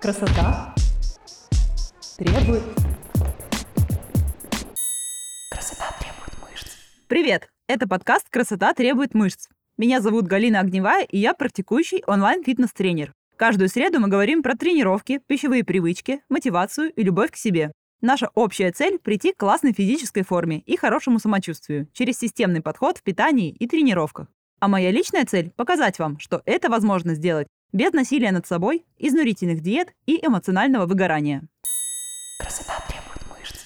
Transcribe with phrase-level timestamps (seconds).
[0.00, 0.74] Красота
[2.16, 2.62] требует...
[5.50, 6.68] Красота требует мышц.
[7.06, 7.50] Привет!
[7.66, 9.48] Это подкаст «Красота требует мышц».
[9.76, 13.12] Меня зовут Галина Огневая, и я практикующий онлайн-фитнес-тренер.
[13.36, 17.70] Каждую среду мы говорим про тренировки, пищевые привычки, мотивацию и любовь к себе.
[18.00, 23.02] Наша общая цель– прийти к классной физической форме и хорошему самочувствию через системный подход в
[23.02, 24.28] питании и тренировках.
[24.60, 29.60] А моя личная цель– показать вам, что это возможно сделать без насилия над собой, изнурительных
[29.60, 31.42] диет и эмоционального выгорания.
[32.38, 33.60] Красота требует мышц.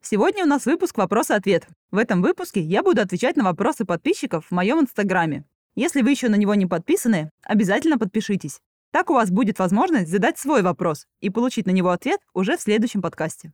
[0.00, 1.66] Сегодня у нас выпуск «Вопрос-ответ».
[1.90, 5.44] В этом выпуске я буду отвечать на вопросы подписчиков в моем инстаграме.
[5.74, 8.60] Если вы еще на него не подписаны, обязательно подпишитесь.
[8.92, 12.60] Так у вас будет возможность задать свой вопрос и получить на него ответ уже в
[12.60, 13.52] следующем подкасте.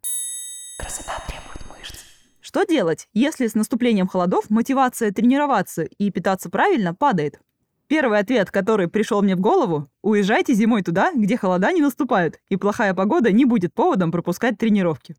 [0.79, 1.95] Красота требует мышц.
[2.41, 7.39] Что делать, если с наступлением холодов мотивация тренироваться и питаться правильно падает?
[7.89, 12.57] Первый ответ, который пришел мне в голову– уезжайте зимой туда, где холода не наступают, и
[12.57, 15.15] плохая погода не будет поводом пропускать тренировки.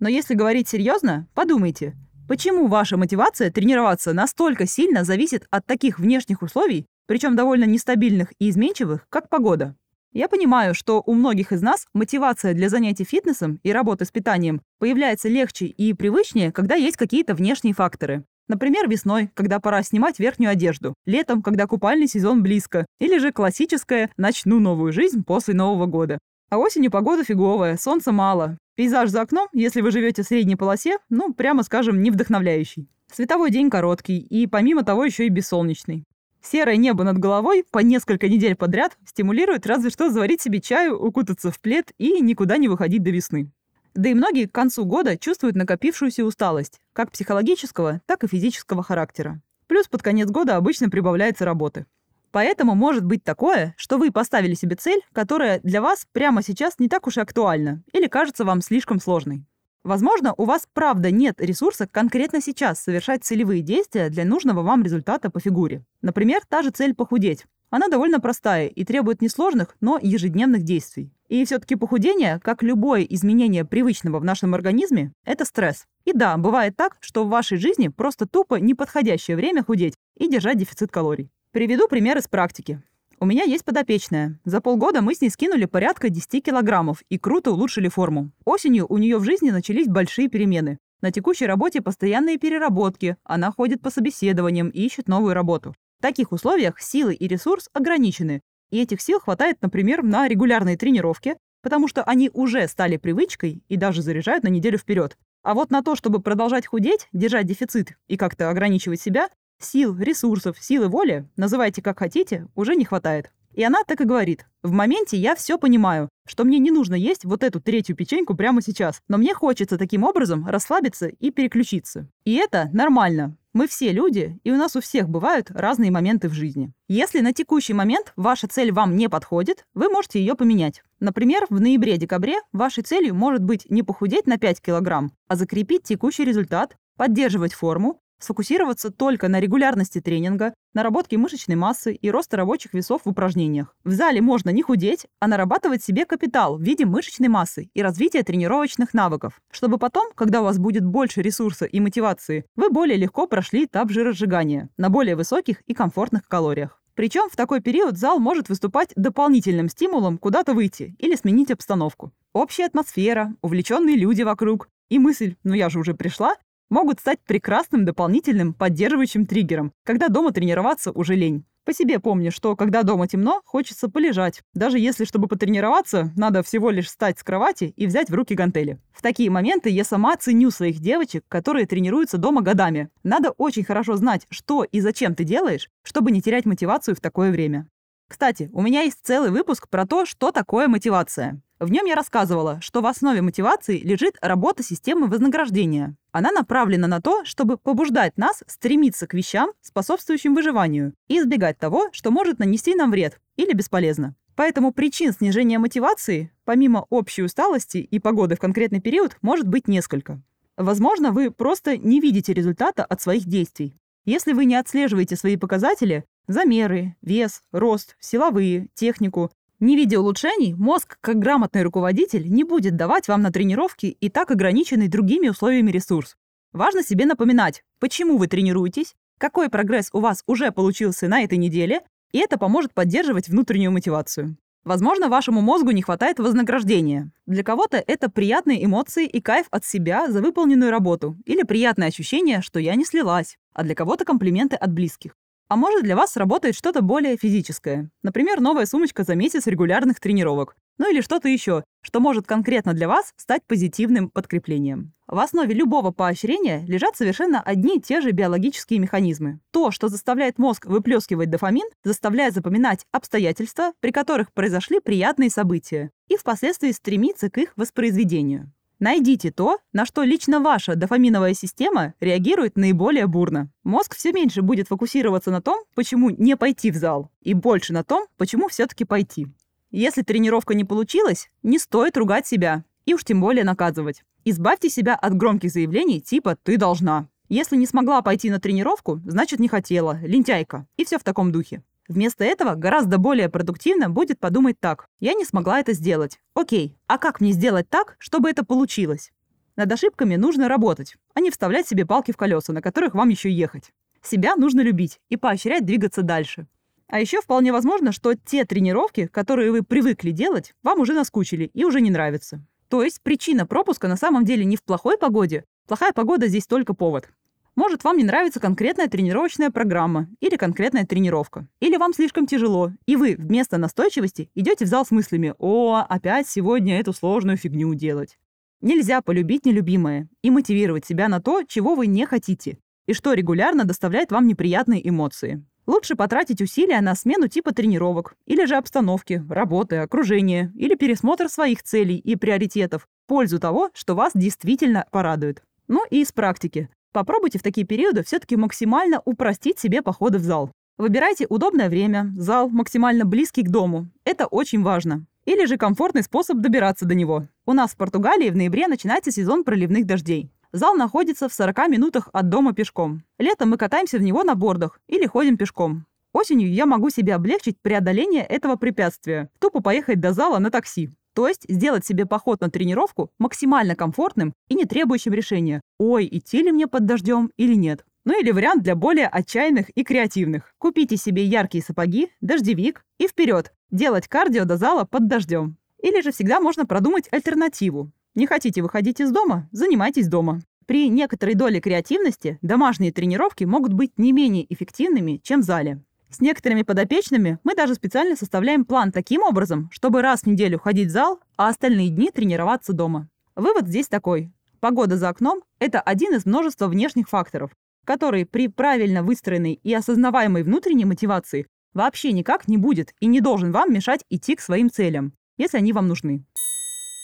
[0.00, 1.94] Но если говорить серьезно, подумайте,
[2.26, 8.48] почему ваша мотивация тренироваться настолько сильно зависит от таких внешних условий, причем довольно нестабильных и
[8.48, 9.76] изменчивых, как погода?
[10.12, 14.62] Я понимаю, что у многих из нас мотивация для занятий фитнесом и работы с питанием
[14.78, 18.24] появляется легче и привычнее, когда есть какие-то внешние факторы.
[18.48, 24.10] Например, весной, когда пора снимать верхнюю одежду, летом, когда купальный сезон близко, или же классическое
[24.16, 26.18] «начну новую жизнь после Нового года».
[26.48, 28.56] А осенью погода фиговая, солнца мало.
[28.76, 32.88] Пейзаж за окном, если вы живете в средней полосе, ну, прямо скажем, не вдохновляющий.
[33.12, 36.04] Световой день короткий и, помимо того, еще и бессолнечный.
[36.40, 41.50] Серое небо над головой по несколько недель подряд стимулирует разве что заварить себе чаю, укутаться
[41.50, 43.50] в плед и никуда не выходить до весны.
[43.96, 49.40] Да и многие к концу года чувствуют накопившуюся усталость, как психологического, так и физического характера.
[49.68, 51.86] Плюс под конец года обычно прибавляется работы.
[52.30, 56.90] Поэтому может быть такое, что вы поставили себе цель, которая для вас прямо сейчас не
[56.90, 59.46] так уж и актуальна или кажется вам слишком сложной.
[59.82, 65.30] Возможно, у вас правда нет ресурса конкретно сейчас совершать целевые действия для нужного вам результата
[65.30, 65.86] по фигуре.
[66.02, 67.46] Например, та же цель похудеть.
[67.70, 71.15] Она довольно простая и требует несложных, но ежедневных действий.
[71.28, 75.86] И все-таки похудение, как любое изменение привычного в нашем организме, это стресс.
[76.04, 80.58] И да, бывает так, что в вашей жизни просто тупо неподходящее время худеть и держать
[80.58, 81.30] дефицит калорий.
[81.50, 82.80] Приведу пример из практики.
[83.18, 84.38] У меня есть подопечная.
[84.44, 88.30] За полгода мы с ней скинули порядка 10 килограммов и круто улучшили форму.
[88.44, 90.78] Осенью у нее в жизни начались большие перемены.
[91.00, 95.74] На текущей работе постоянные переработки, она ходит по собеседованиям и ищет новую работу.
[95.98, 101.36] В таких условиях силы и ресурс ограничены, и этих сил хватает, например, на регулярные тренировки,
[101.62, 105.16] потому что они уже стали привычкой и даже заряжают на неделю вперед.
[105.42, 109.28] А вот на то, чтобы продолжать худеть, держать дефицит и как-то ограничивать себя,
[109.60, 113.32] сил, ресурсов, силы воли, называйте как хотите, уже не хватает.
[113.52, 114.46] И она так и говорит.
[114.62, 118.60] В моменте я все понимаю, что мне не нужно есть вот эту третью печеньку прямо
[118.60, 122.06] сейчас, но мне хочется таким образом расслабиться и переключиться.
[122.24, 123.36] И это нормально.
[123.56, 126.74] Мы все люди, и у нас у всех бывают разные моменты в жизни.
[126.88, 130.82] Если на текущий момент ваша цель вам не подходит, вы можете ее поменять.
[131.00, 136.26] Например, в ноябре-декабре вашей целью может быть не похудеть на 5 килограмм, а закрепить текущий
[136.26, 143.02] результат, поддерживать форму сфокусироваться только на регулярности тренинга, наработке мышечной массы и роста рабочих весов
[143.04, 143.74] в упражнениях.
[143.84, 148.22] В зале можно не худеть, а нарабатывать себе капитал в виде мышечной массы и развития
[148.22, 153.26] тренировочных навыков, чтобы потом, когда у вас будет больше ресурса и мотивации, вы более легко
[153.26, 156.80] прошли этап жиросжигания на более высоких и комфортных калориях.
[156.96, 162.12] Причем в такой период зал может выступать дополнительным стимулом куда-то выйти или сменить обстановку.
[162.32, 166.36] Общая атмосфера, увлеченные люди вокруг и мысль «ну я же уже пришла»
[166.70, 171.44] могут стать прекрасным дополнительным поддерживающим триггером, когда дома тренироваться уже лень.
[171.66, 174.42] По себе помню, что когда дома темно, хочется полежать.
[174.54, 178.78] Даже если, чтобы потренироваться, надо всего лишь встать с кровати и взять в руки гантели.
[178.92, 182.88] В такие моменты я сама ценю своих девочек, которые тренируются дома годами.
[183.02, 187.32] Надо очень хорошо знать, что и зачем ты делаешь, чтобы не терять мотивацию в такое
[187.32, 187.66] время.
[188.06, 191.40] Кстати, у меня есть целый выпуск про то, что такое мотивация.
[191.58, 195.96] В нем я рассказывала, что в основе мотивации лежит работа системы вознаграждения.
[196.16, 201.90] Она направлена на то, чтобы побуждать нас стремиться к вещам, способствующим выживанию, и избегать того,
[201.92, 204.14] что может нанести нам вред или бесполезно.
[204.34, 210.22] Поэтому причин снижения мотивации, помимо общей усталости и погоды в конкретный период, может быть несколько.
[210.56, 213.76] Возможно, вы просто не видите результата от своих действий.
[214.06, 219.30] Если вы не отслеживаете свои показатели, замеры, вес, рост, силовые, технику,
[219.60, 224.30] не видя улучшений, мозг, как грамотный руководитель, не будет давать вам на тренировки и так
[224.30, 226.16] ограниченный другими условиями ресурс.
[226.52, 231.80] Важно себе напоминать, почему вы тренируетесь, какой прогресс у вас уже получился на этой неделе,
[232.12, 234.36] и это поможет поддерживать внутреннюю мотивацию.
[234.64, 237.12] Возможно, вашему мозгу не хватает вознаграждения.
[237.24, 242.42] Для кого-то это приятные эмоции и кайф от себя за выполненную работу или приятное ощущение,
[242.42, 245.16] что я не слилась, а для кого-то комплименты от близких.
[245.48, 247.88] А может, для вас работает что-то более физическое.
[248.02, 250.56] Например, новая сумочка за месяц регулярных тренировок.
[250.78, 254.92] Ну или что-то еще, что может конкретно для вас стать позитивным подкреплением.
[255.06, 259.38] В основе любого поощрения лежат совершенно одни и те же биологические механизмы.
[259.52, 266.16] То, что заставляет мозг выплескивать дофамин, заставляет запоминать обстоятельства, при которых произошли приятные события, и
[266.16, 268.52] впоследствии стремиться к их воспроизведению.
[268.78, 273.50] Найдите то, на что лично ваша дофаминовая система реагирует наиболее бурно.
[273.64, 277.84] Мозг все меньше будет фокусироваться на том, почему не пойти в зал, и больше на
[277.84, 279.28] том, почему все-таки пойти.
[279.70, 284.02] Если тренировка не получилась, не стоит ругать себя, и уж тем более наказывать.
[284.24, 287.08] Избавьте себя от громких заявлений типа «ты должна».
[287.28, 290.66] Если не смогла пойти на тренировку, значит не хотела, лентяйка.
[290.76, 291.62] И все в таком духе.
[291.88, 294.88] Вместо этого гораздо более продуктивно будет подумать так.
[294.98, 296.18] Я не смогла это сделать.
[296.34, 299.12] Окей, а как мне сделать так, чтобы это получилось?
[299.54, 303.30] Над ошибками нужно работать, а не вставлять себе палки в колеса, на которых вам еще
[303.30, 303.72] ехать.
[304.02, 306.46] Себя нужно любить и поощрять двигаться дальше.
[306.88, 311.64] А еще вполне возможно, что те тренировки, которые вы привыкли делать, вам уже наскучили и
[311.64, 312.44] уже не нравятся.
[312.68, 315.44] То есть причина пропуска на самом деле не в плохой погоде.
[315.66, 317.08] Плохая погода здесь только повод.
[317.56, 321.48] Может, вам не нравится конкретная тренировочная программа или конкретная тренировка.
[321.60, 326.28] Или вам слишком тяжело, и вы вместо настойчивости идете в зал с мыслями «О, опять
[326.28, 328.18] сегодня эту сложную фигню делать».
[328.60, 333.64] Нельзя полюбить нелюбимое и мотивировать себя на то, чего вы не хотите, и что регулярно
[333.64, 335.42] доставляет вам неприятные эмоции.
[335.66, 341.62] Лучше потратить усилия на смену типа тренировок, или же обстановки, работы, окружения, или пересмотр своих
[341.62, 345.42] целей и приоритетов в пользу того, что вас действительно порадует.
[345.68, 346.68] Ну и из практики.
[346.96, 350.50] Попробуйте в такие периоды все-таки максимально упростить себе походы в зал.
[350.78, 353.90] Выбирайте удобное время, зал максимально близкий к дому.
[354.06, 355.04] Это очень важно.
[355.26, 357.26] Или же комфортный способ добираться до него.
[357.44, 360.32] У нас в Португалии в ноябре начинается сезон проливных дождей.
[360.52, 363.02] Зал находится в 40 минутах от дома пешком.
[363.18, 365.84] Летом мы катаемся в него на бордах или ходим пешком.
[366.14, 370.88] Осенью я могу себе облегчить преодоление этого препятствия, тупо поехать до зала на такси.
[371.16, 376.42] То есть сделать себе поход на тренировку максимально комфортным и не требующим решения, ой, идти
[376.42, 377.86] ли мне под дождем или нет.
[378.04, 380.52] Ну или вариант для более отчаянных и креативных.
[380.58, 385.56] Купите себе яркие сапоги, дождевик и вперед, делать кардио до зала под дождем.
[385.82, 387.90] Или же всегда можно продумать альтернативу.
[388.14, 389.48] Не хотите выходить из дома?
[389.52, 390.42] Занимайтесь дома.
[390.66, 395.82] При некоторой доле креативности домашние тренировки могут быть не менее эффективными, чем в зале.
[396.10, 400.88] С некоторыми подопечными мы даже специально составляем план таким образом, чтобы раз в неделю ходить
[400.88, 403.08] в зал, а остальные дни тренироваться дома.
[403.34, 404.32] Вывод здесь такой.
[404.60, 407.50] Погода за окном– это один из множества внешних факторов,
[407.84, 413.52] который при правильно выстроенной и осознаваемой внутренней мотивации вообще никак не будет и не должен
[413.52, 416.24] вам мешать идти к своим целям, если они вам нужны.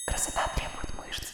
[0.08, 1.28] Красота требует мышц.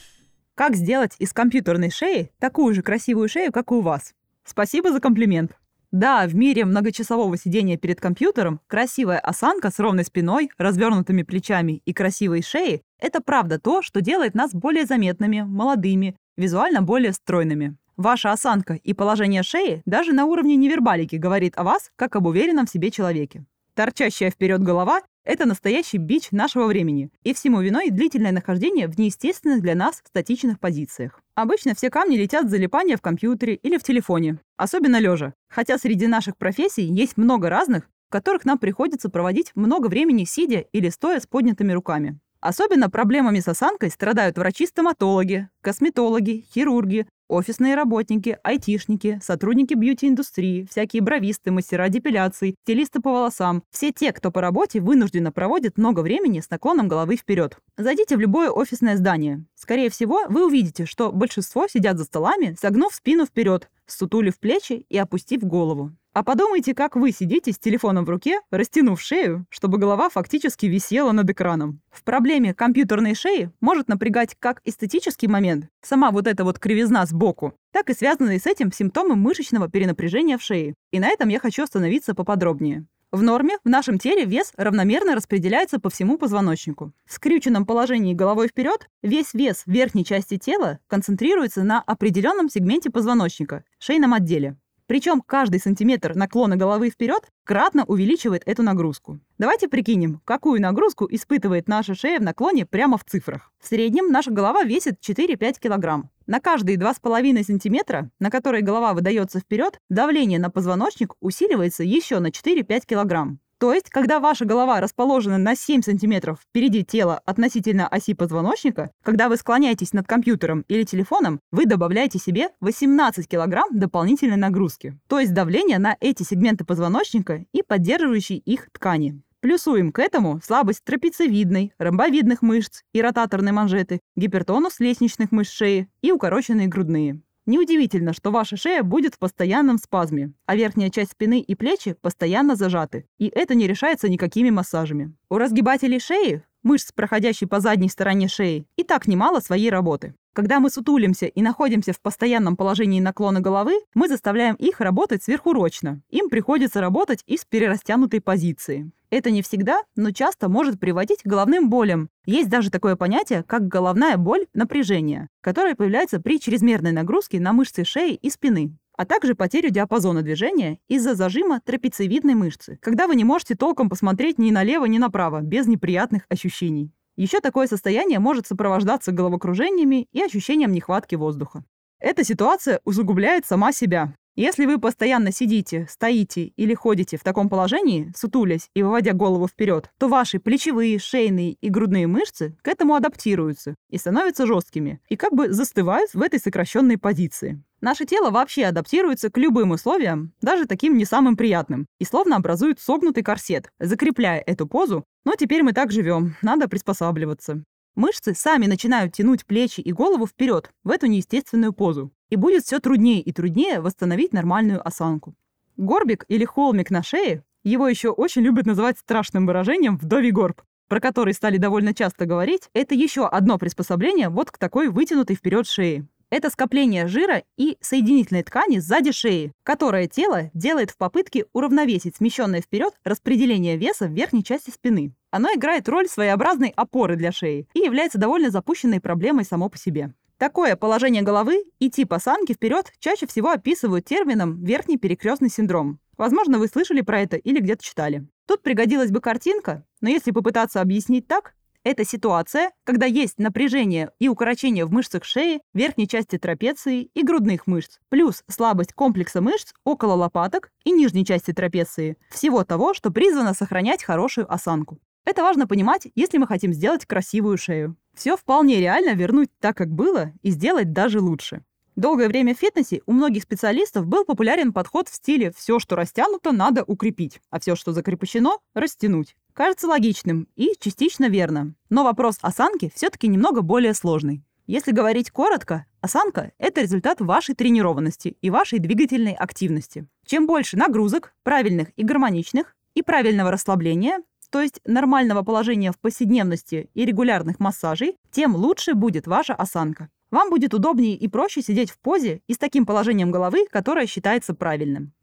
[0.54, 4.14] Как сделать из компьютерной шеи такую же красивую шею, как и у вас?
[4.44, 5.56] Спасибо за комплимент.
[5.90, 11.94] Да, в мире многочасового сидения перед компьютером красивая осанка с ровной спиной, развернутыми плечами и
[11.94, 17.76] красивой шеей– это правда то, что делает нас более заметными, молодыми, визуально более стройными.
[17.96, 22.66] Ваша осанка и положение шеи даже на уровне невербалики говорит о вас как об уверенном
[22.66, 23.46] в себе человеке.
[23.74, 29.60] Торчащая вперед голова– это настоящий бич нашего времени, и всему виной длительное нахождение в неестественных
[29.60, 31.20] для нас статичных позициях.
[31.34, 35.34] Обычно все камни летят в залипание в компьютере или в телефоне, особенно лежа.
[35.50, 40.60] Хотя среди наших профессий есть много разных, в которых нам приходится проводить много времени сидя
[40.72, 42.18] или стоя с поднятыми руками.
[42.40, 51.50] Особенно проблемами с осанкой страдают врачи-стоматологи, косметологи, хирурги, Офисные работники, айтишники, сотрудники бьюти-индустрии, всякие бровисты,
[51.50, 53.62] мастера депиляций, стилисты по волосам.
[53.70, 57.58] Все те, кто по работе вынужденно проводит много времени с наклоном головы вперед.
[57.76, 59.44] Зайдите в любое офисное здание.
[59.54, 64.96] Скорее всего, вы увидите, что большинство сидят за столами, согнув спину вперед, сутулив плечи и
[64.96, 65.92] опустив голову.
[66.18, 71.12] А подумайте, как вы сидите с телефоном в руке, растянув шею, чтобы голова фактически висела
[71.12, 71.80] над экраном.
[71.92, 77.54] В проблеме компьютерной шеи может напрягать как эстетический момент, сама вот эта вот кривизна сбоку,
[77.70, 80.74] так и связанные с этим симптомы мышечного перенапряжения в шее.
[80.90, 82.84] И на этом я хочу остановиться поподробнее.
[83.12, 86.92] В норме в нашем теле вес равномерно распределяется по всему позвоночнику.
[87.06, 93.62] В скрюченном положении головой вперед весь вес верхней части тела концентрируется на определенном сегменте позвоночника–
[93.78, 94.56] шейном отделе.
[94.88, 99.20] Причем каждый сантиметр наклона головы вперед кратно увеличивает эту нагрузку.
[99.36, 103.52] Давайте прикинем, какую нагрузку испытывает наша шея в наклоне прямо в цифрах.
[103.60, 106.08] В среднем наша голова весит 4-5 килограмм.
[106.26, 112.28] На каждые 2,5 сантиметра, на которые голова выдается вперед, давление на позвоночник усиливается еще на
[112.28, 113.40] 4-5 килограмм.
[113.58, 119.28] То есть, когда ваша голова расположена на 7 сантиметров впереди тела относительно оси позвоночника, когда
[119.28, 124.96] вы склоняетесь над компьютером или телефоном, вы добавляете себе 18 килограмм дополнительной нагрузки.
[125.08, 129.20] То есть давление на эти сегменты позвоночника и поддерживающие их ткани.
[129.40, 136.10] Плюсуем к этому слабость трапециевидной, ромбовидных мышц и ротаторной манжеты, гипертонус лестничных мышц шеи и
[136.10, 137.22] укороченные грудные.
[137.48, 142.56] Неудивительно, что ваша шея будет в постоянном спазме, а верхняя часть спины и плечи постоянно
[142.56, 145.14] зажаты, и это не решается никакими массажами.
[145.30, 150.14] У разгибателей шеи, мышц, проходящей по задней стороне шеи, и так немало своей работы.
[150.32, 156.00] Когда мы сутулимся и находимся в постоянном положении наклона головы, мы заставляем их работать сверхурочно.
[156.10, 158.90] Им приходится работать из перерастянутой позиции.
[159.10, 162.10] Это не всегда, но часто может приводить к головным болям.
[162.26, 167.84] Есть даже такое понятие, как головная боль напряжения, которое появляется при чрезмерной нагрузке на мышцы
[167.84, 173.22] шеи и спины а также потерю диапазона движения из-за зажима трапециевидной мышцы, когда вы не
[173.22, 176.90] можете толком посмотреть ни налево, ни направо, без неприятных ощущений.
[177.18, 181.64] Еще такое состояние может сопровождаться головокружениями и ощущением нехватки воздуха.
[181.98, 184.14] Эта ситуация усугубляет сама себя.
[184.36, 189.90] Если вы постоянно сидите, стоите или ходите в таком положении, сутулясь и выводя голову вперед,
[189.98, 195.32] то ваши плечевые, шейные и грудные мышцы к этому адаптируются и становятся жесткими, и как
[195.32, 197.60] бы застывают в этой сокращенной позиции.
[197.80, 202.80] Наше тело вообще адаптируется к любым условиям, даже таким не самым приятным, и словно образует
[202.80, 207.62] согнутый корсет, закрепляя эту позу, но теперь мы так живем, надо приспосабливаться.
[207.94, 212.12] Мышцы сами начинают тянуть плечи и голову вперед в эту неестественную позу.
[212.30, 215.34] И будет все труднее и труднее восстановить нормальную осанку.
[215.76, 221.00] Горбик или холмик на шее, его еще очень любят называть страшным выражением «вдовий горб», про
[221.00, 226.06] который стали довольно часто говорить, это еще одно приспособление вот к такой вытянутой вперед шее.
[226.30, 232.60] Это скопление жира и соединительной ткани сзади шеи, которое тело делает в попытке уравновесить смещенное
[232.60, 235.14] вперед распределение веса в верхней части спины.
[235.30, 240.12] Оно играет роль своеобразной опоры для шеи и является довольно запущенной проблемой само по себе.
[240.36, 245.98] Такое положение головы и тип осанки вперед чаще всего описывают термином верхний перекрестный синдром.
[246.18, 248.28] Возможно, вы слышали про это или где-то читали.
[248.46, 251.54] Тут пригодилась бы картинка, но если попытаться объяснить так,
[251.88, 257.66] это ситуация, когда есть напряжение и укорочение в мышцах шеи, верхней части трапеции и грудных
[257.66, 263.54] мышц, плюс слабость комплекса мышц около лопаток и нижней части трапеции, всего того, что призвано
[263.54, 264.98] сохранять хорошую осанку.
[265.24, 267.96] Это важно понимать, если мы хотим сделать красивую шею.
[268.14, 271.62] Все вполне реально вернуть так, как было, и сделать даже лучше.
[271.96, 276.52] Долгое время в фитнесе у многих специалистов был популярен подход в стиле «все, что растянуто,
[276.52, 279.36] надо укрепить, а все, что закрепощено, растянуть».
[279.58, 281.74] Кажется логичным и частично верно.
[281.90, 284.44] Но вопрос осанки все-таки немного более сложный.
[284.68, 290.06] Если говорить коротко, осанка– это результат вашей тренированности и вашей двигательной активности.
[290.24, 296.88] Чем больше нагрузок, правильных и гармоничных, и правильного расслабления, то есть нормального положения в повседневности
[296.94, 300.08] и регулярных массажей, тем лучше будет ваша осанка.
[300.30, 304.54] Вам будет удобнее и проще сидеть в позе и с таким положением головы, которое считается
[304.54, 305.14] правильным.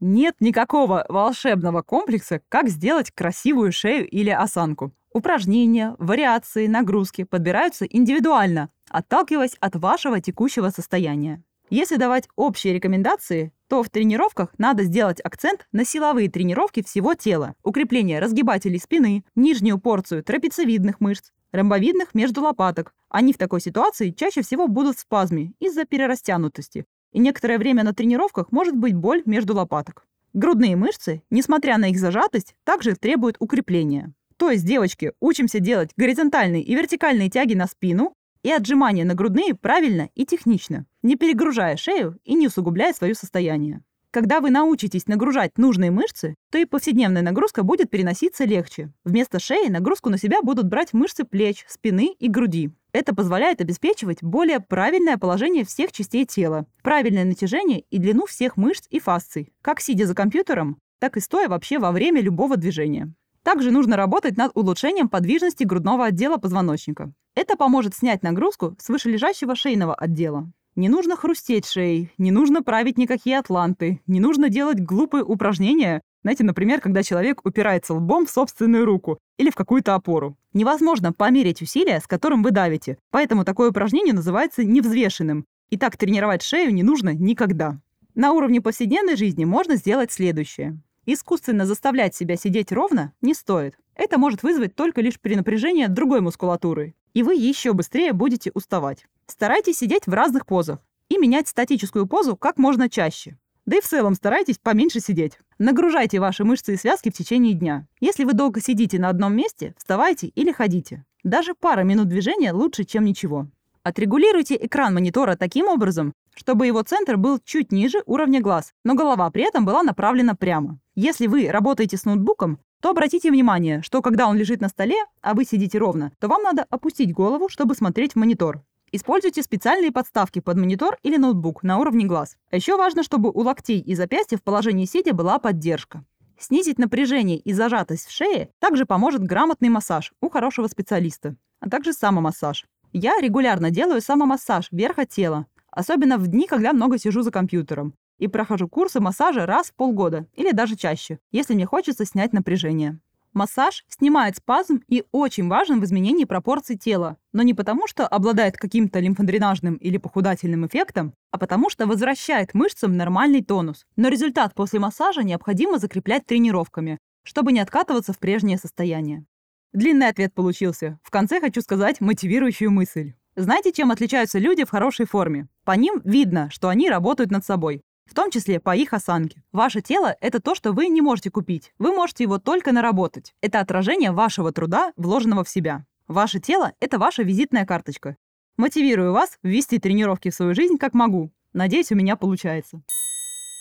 [0.00, 4.92] Нет никакого волшебного комплекса, как сделать красивую шею или осанку.
[5.12, 11.42] Упражнения, вариации, нагрузки подбираются индивидуально, отталкиваясь от вашего текущего состояния.
[11.70, 17.54] Если давать общие рекомендации, то в тренировках надо сделать акцент на силовые тренировки всего тела,
[17.62, 22.94] укрепление разгибателей спины, нижнюю порцию трапециевидных мышц, ромбовидных между лопаток.
[23.10, 27.94] Они в такой ситуации чаще всего будут в спазме из-за перерастянутости, и некоторое время на
[27.94, 30.06] тренировках может быть боль между лопаток.
[30.34, 34.12] Грудные мышцы, несмотря на их зажатость, также требуют укрепления.
[34.36, 39.54] То есть, девочки, учимся делать горизонтальные и вертикальные тяги на спину, и отжимания на грудные
[39.54, 43.82] правильно и технично, не перегружая шею и не усугубляя свое состояние.
[44.10, 48.90] Когда вы научитесь нагружать нужные мышцы, то и повседневная нагрузка будет переноситься легче.
[49.04, 52.70] Вместо шеи нагрузку на себя будут брать мышцы плеч, спины и груди.
[52.92, 58.86] Это позволяет обеспечивать более правильное положение всех частей тела, правильное натяжение и длину всех мышц
[58.88, 63.12] и фасций, как сидя за компьютером, так и стоя вообще во время любого движения.
[63.42, 67.12] Также нужно работать над улучшением подвижности грудного отдела позвоночника.
[67.34, 70.50] Это поможет снять нагрузку с вышележащего шейного отдела.
[70.78, 76.44] Не нужно хрустеть шеей, не нужно править никакие атланты, не нужно делать глупые упражнения, знаете,
[76.44, 80.36] например, когда человек упирается лбом в собственную руку или в какую-то опору.
[80.52, 85.46] Невозможно померить усилия, с которым вы давите, поэтому такое упражнение называется невзвешенным.
[85.68, 87.80] И так тренировать шею не нужно никогда.
[88.14, 90.80] На уровне повседневной жизни можно сделать следующее.
[91.06, 93.76] Искусственно заставлять себя сидеть ровно не стоит.
[93.96, 99.04] Это может вызвать только лишь перенапряжение другой мускулатуры, и вы еще быстрее будете уставать.
[99.26, 103.36] Старайтесь сидеть в разных позах и менять статическую позу как можно чаще.
[103.66, 105.36] Да и в целом старайтесь поменьше сидеть.
[105.58, 107.88] Нагружайте ваши мышцы и связки в течение дня.
[107.98, 111.04] Если вы долго сидите на одном месте, вставайте или ходите.
[111.24, 113.48] Даже пара минут движения лучше, чем ничего.
[113.82, 119.28] Отрегулируйте экран монитора таким образом, чтобы его центр был чуть ниже уровня глаз, но голова
[119.32, 120.78] при этом была направлена прямо.
[120.94, 125.34] Если вы работаете с ноутбуком, то обратите внимание, что когда он лежит на столе, а
[125.34, 128.62] вы сидите ровно, то вам надо опустить голову, чтобы смотреть в монитор.
[128.90, 132.36] Используйте специальные подставки под монитор или ноутбук на уровне глаз.
[132.50, 136.04] А еще важно, чтобы у локтей и запястья в положении сидя была поддержка.
[136.38, 141.92] Снизить напряжение и зажатость в шее также поможет грамотный массаж у хорошего специалиста, а также
[141.92, 142.64] самомассаж.
[142.92, 148.28] Я регулярно делаю самомассаж верха тела, особенно в дни, когда много сижу за компьютером, и
[148.28, 153.00] прохожу курсы массажа раз в полгода или даже чаще, если мне хочется снять напряжение.
[153.34, 158.56] Массаж снимает спазм и очень важен в изменении пропорций тела, но не потому, что обладает
[158.56, 163.86] каким-то лимфодренажным или похудательным эффектом, а потому что возвращает мышцам нормальный тонус.
[163.96, 169.24] Но результат после массажа необходимо закреплять тренировками, чтобы не откатываться в прежнее состояние.
[169.72, 170.98] Длинный ответ получился.
[171.04, 173.12] В конце хочу сказать мотивирующую мысль.
[173.36, 175.46] Знаете, чем отличаются люди в хорошей форме?
[175.64, 179.42] По ним видно, что они работают над собой в том числе по их осанке.
[179.52, 181.72] Ваше тело– это то, что вы не можете купить.
[181.78, 183.34] Вы можете его только наработать.
[183.40, 185.84] Это отражение вашего труда, вложенного в себя.
[186.08, 188.16] Ваше тело– это ваша визитная карточка.
[188.56, 191.30] Мотивирую вас ввести тренировки в свою жизнь как могу.
[191.52, 192.82] Надеюсь, у меня получается.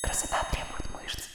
[0.03, 1.27] Красота требует мышц.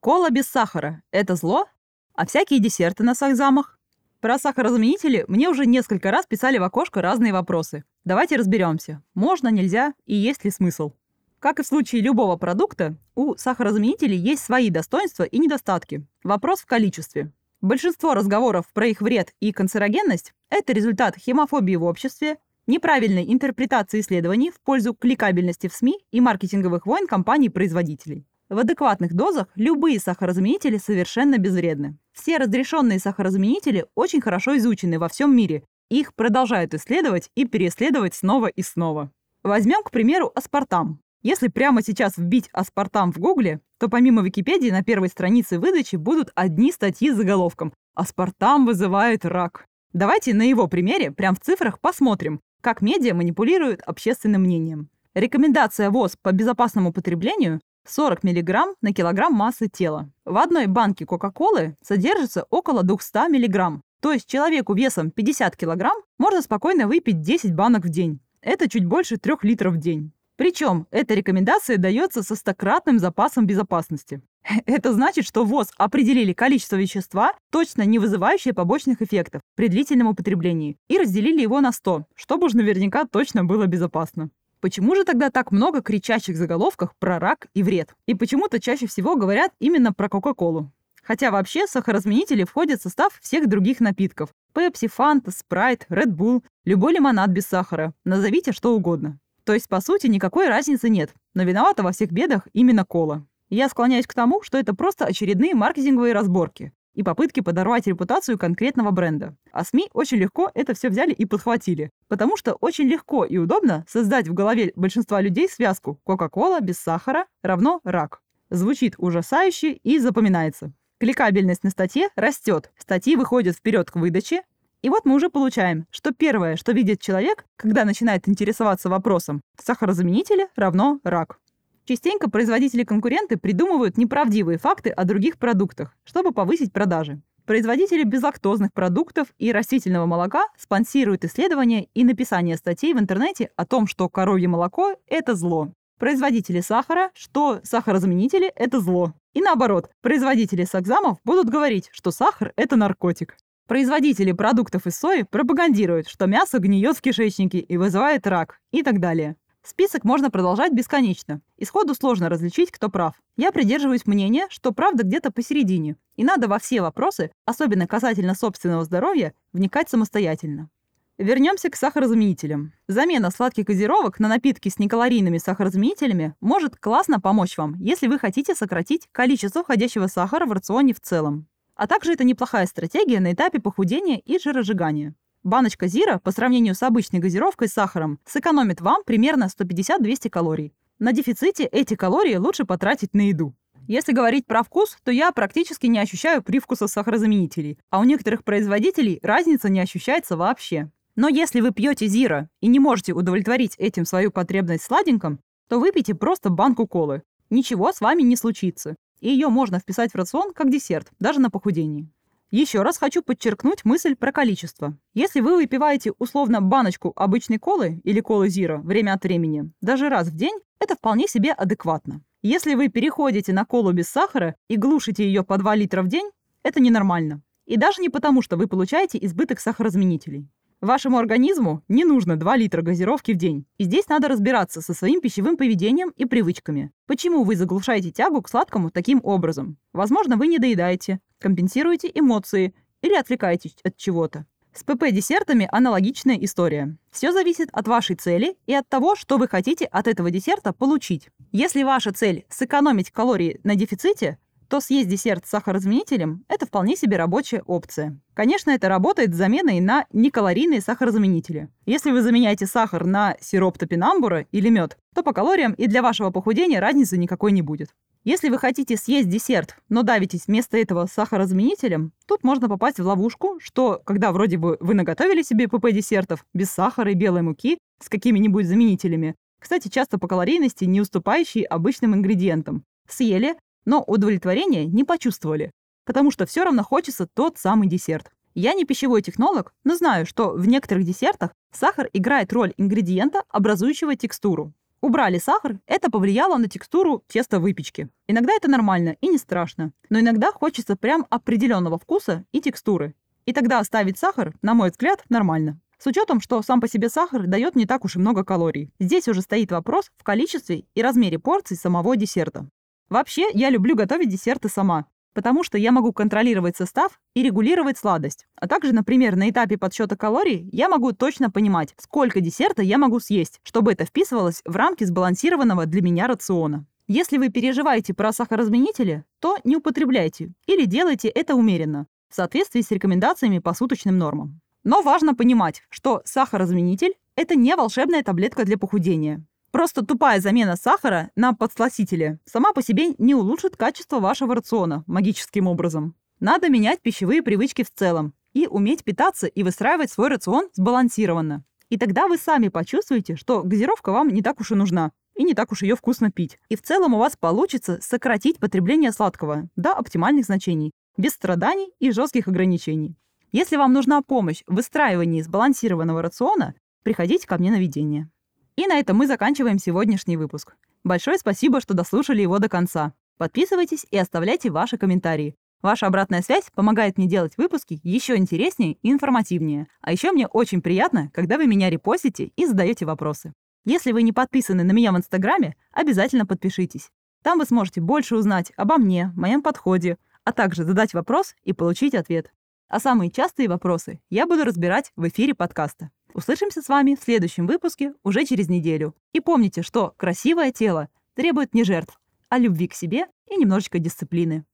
[0.00, 1.66] Кола без сахара– это зло?
[2.14, 3.78] А всякие десерты на сахзамах?
[4.20, 7.84] Про сахарозаменители мне уже несколько раз писали в окошко разные вопросы.
[8.04, 9.02] Давайте разберемся.
[9.14, 10.92] Можно, нельзя и есть ли смысл?
[11.40, 16.04] Как и в случае любого продукта, у сахарозаменителей есть свои достоинства и недостатки.
[16.24, 17.30] Вопрос в количестве.
[17.60, 24.50] Большинство разговоров про их вред и канцерогенность– это результат хемофобии в обществе, неправильной интерпретации исследований
[24.50, 28.26] в пользу кликабельности в СМИ и маркетинговых войн компаний-производителей.
[28.48, 31.98] В адекватных дозах любые сахарозаменители совершенно безвредны.
[32.12, 35.62] Все разрешенные сахарозаменители очень хорошо изучены во всем мире.
[35.88, 39.12] Их продолжают исследовать и переследовать снова и снова.
[39.44, 41.00] Возьмем, к примеру, аспартам.
[41.22, 46.30] Если прямо сейчас вбить аспартам в гугле, то помимо Википедии на первой странице выдачи будут
[46.36, 49.66] одни статьи с заголовком «Аспартам вызывает рак».
[49.92, 54.90] Давайте на его примере, прямо в цифрах, посмотрим, как медиа манипулируют общественным мнением.
[55.14, 60.10] Рекомендация ВОЗ по безопасному потреблению 40 мг на килограмм массы тела.
[60.24, 63.80] В одной банке Кока-Колы содержится около 200 мг.
[64.00, 68.20] То есть человеку весом 50 кг можно спокойно выпить 10 банок в день.
[68.40, 70.12] Это чуть больше 3 литров в день.
[70.38, 74.22] Причем эта рекомендация дается со стократным запасом безопасности.
[74.66, 80.76] Это значит, что ВОЗ определили количество вещества, точно не вызывающее побочных эффектов при длительном употреблении,
[80.86, 84.30] и разделили его на 100, чтобы уж наверняка точно было безопасно.
[84.60, 87.96] Почему же тогда так много кричащих заголовках про рак и вред?
[88.06, 90.70] И почему-то чаще всего говорят именно про Кока-Колу.
[91.02, 94.28] Хотя вообще сахарозаменители входят в состав всех других напитков.
[94.54, 97.92] Пепси, Фанта, Спрайт, Red Bull, любой лимонад без сахара.
[98.04, 99.18] Назовите что угодно.
[99.48, 101.14] То есть, по сути, никакой разницы нет.
[101.32, 103.26] Но виновата во всех бедах именно кола.
[103.48, 108.90] Я склоняюсь к тому, что это просто очередные маркетинговые разборки и попытки подорвать репутацию конкретного
[108.90, 109.38] бренда.
[109.50, 111.90] А СМИ очень легко это все взяли и подхватили.
[112.08, 117.24] Потому что очень легко и удобно создать в голове большинства людей связку «Кока-кола без сахара
[117.42, 118.20] равно рак».
[118.50, 120.74] Звучит ужасающе и запоминается.
[121.00, 124.42] Кликабельность на статье растет, статьи выходят вперед к выдаче,
[124.82, 130.48] и вот мы уже получаем, что первое, что видит человек, когда начинает интересоваться вопросом «сахарозаменители
[130.54, 131.40] равно рак».
[131.84, 137.20] Частенько производители-конкуренты придумывают неправдивые факты о других продуктах, чтобы повысить продажи.
[137.44, 143.86] Производители безлактозных продуктов и растительного молока спонсируют исследования и написание статей в интернете о том,
[143.86, 145.72] что коровье молоко– это зло.
[145.98, 149.14] Производители сахара, что сахарозаменители– это зло.
[149.32, 153.34] И наоборот, производители сакзамов будут говорить, что сахар– это наркотик.
[153.68, 158.98] Производители продуктов из сои пропагандируют, что мясо гниет в кишечнике и вызывает рак и так
[158.98, 159.36] далее.
[159.62, 161.42] Список можно продолжать бесконечно.
[161.58, 163.14] Исходу сложно различить, кто прав.
[163.36, 168.84] Я придерживаюсь мнения, что правда где-то посередине, и надо во все вопросы, особенно касательно собственного
[168.84, 170.70] здоровья, вникать самостоятельно.
[171.18, 172.72] Вернемся к сахарозаменителям.
[172.86, 178.54] Замена сладких газировок на напитки с некалорийными сахарозаменителями может классно помочь вам, если вы хотите
[178.54, 181.48] сократить количество входящего сахара в рационе в целом.
[181.78, 185.14] А также это неплохая стратегия на этапе похудения и жиросжигания.
[185.44, 190.74] Баночка Зира по сравнению с обычной газировкой с сахаром сэкономит вам примерно 150-200 калорий.
[190.98, 193.54] На дефиците эти калории лучше потратить на еду.
[193.86, 199.20] Если говорить про вкус, то я практически не ощущаю привкуса сахарозаменителей, а у некоторых производителей
[199.22, 200.90] разница не ощущается вообще.
[201.14, 205.38] Но если вы пьете Зира и не можете удовлетворить этим свою потребность сладеньком,
[205.68, 207.22] то выпейте просто банку колы.
[207.50, 208.96] Ничего с вами не случится.
[209.20, 212.08] И ее можно вписать в рацион как десерт, даже на похудении.
[212.50, 214.96] Еще раз хочу подчеркнуть мысль про количество.
[215.12, 220.28] Если вы выпиваете условно баночку обычной колы или колы Зира время от времени, даже раз
[220.28, 222.22] в день, это вполне себе адекватно.
[222.40, 226.30] Если вы переходите на колу без сахара и глушите ее по 2 литра в день,
[226.62, 227.42] это ненормально.
[227.66, 230.48] И даже не потому, что вы получаете избыток сахарозаменителей.
[230.80, 233.66] Вашему организму не нужно 2 литра газировки в день.
[233.78, 236.92] И здесь надо разбираться со своим пищевым поведением и привычками.
[237.06, 239.76] Почему вы заглушаете тягу к сладкому таким образом?
[239.92, 244.46] Возможно, вы не доедаете, компенсируете эмоции или отвлекаетесь от чего-то.
[244.72, 246.96] С ПП-десертами аналогичная история.
[247.10, 251.28] Все зависит от вашей цели и от того, что вы хотите от этого десерта получить.
[251.50, 257.16] Если ваша цель– сэкономить калории на дефиците, то съесть десерт с сахарозаменителем– это вполне себе
[257.16, 258.18] рабочая опция.
[258.34, 261.68] Конечно, это работает с заменой на некалорийные сахарозаменители.
[261.86, 266.30] Если вы заменяете сахар на сироп топинамбура или мед, то по калориям и для вашего
[266.30, 267.90] похудения разницы никакой не будет.
[268.24, 273.58] Если вы хотите съесть десерт, но давитесь вместо этого сахарозаменителем, тут можно попасть в ловушку,
[273.60, 278.66] что когда вроде бы вы наготовили себе ПП-десертов без сахара и белой муки с какими-нибудь
[278.66, 283.56] заменителями, кстати, часто по калорийности не уступающие обычным ингредиентам, съели,
[283.88, 285.72] но удовлетворения не почувствовали,
[286.04, 288.30] потому что все равно хочется тот самый десерт.
[288.54, 294.14] Я не пищевой технолог, но знаю, что в некоторых десертах сахар играет роль ингредиента, образующего
[294.14, 294.74] текстуру.
[295.00, 298.10] Убрали сахар, это повлияло на текстуру теста выпечки.
[298.26, 303.14] Иногда это нормально и не страшно, но иногда хочется прям определенного вкуса и текстуры.
[303.46, 305.80] И тогда оставить сахар, на мой взгляд, нормально.
[305.98, 308.92] С учетом, что сам по себе сахар дает не так уж и много калорий.
[309.00, 312.68] Здесь уже стоит вопрос в количестве и размере порций самого десерта.
[313.08, 318.46] Вообще, я люблю готовить десерты сама, потому что я могу контролировать состав и регулировать сладость.
[318.56, 323.20] А также, например, на этапе подсчета калорий я могу точно понимать, сколько десерта я могу
[323.20, 326.86] съесть, чтобы это вписывалось в рамки сбалансированного для меня рациона.
[327.06, 332.90] Если вы переживаете про сахарозаменители, то не употребляйте или делайте это умеренно, в соответствии с
[332.90, 334.60] рекомендациями по суточным нормам.
[334.84, 339.44] Но важно понимать, что сахарозаменитель– это не волшебная таблетка для похудения.
[339.70, 345.66] Просто тупая замена сахара на подсластители сама по себе не улучшит качество вашего рациона магическим
[345.66, 346.14] образом.
[346.40, 351.64] Надо менять пищевые привычки в целом и уметь питаться и выстраивать свой рацион сбалансированно.
[351.90, 355.54] И тогда вы сами почувствуете, что газировка вам не так уж и нужна, и не
[355.54, 356.58] так уж ее вкусно пить.
[356.68, 362.10] И в целом у вас получится сократить потребление сладкого до оптимальных значений, без страданий и
[362.10, 363.16] жестких ограничений.
[363.52, 368.30] Если вам нужна помощь в выстраивании сбалансированного рациона, приходите ко мне на ведение.
[368.78, 370.76] И на этом мы заканчиваем сегодняшний выпуск.
[371.02, 373.12] Большое спасибо, что дослушали его до конца.
[373.36, 375.56] Подписывайтесь и оставляйте ваши комментарии.
[375.82, 379.88] Ваша обратная связь помогает мне делать выпуски еще интереснее и информативнее.
[380.00, 383.52] А еще мне очень приятно, когда вы меня репостите и задаете вопросы.
[383.84, 387.10] Если вы не подписаны на меня в Инстаграме, обязательно подпишитесь.
[387.42, 392.14] Там вы сможете больше узнать обо мне, моем подходе, а также задать вопрос и получить
[392.14, 392.52] ответ.
[392.86, 396.12] А самые частые вопросы я буду разбирать в эфире подкаста.
[396.38, 399.16] Услышимся с вами в следующем выпуске уже через неделю.
[399.32, 404.64] И помните, что красивое тело требует не жертв, а любви к себе и немножечко дисциплины.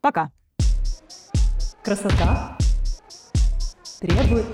[0.00, 0.32] Пока!
[1.84, 2.56] Красота
[4.00, 4.46] требует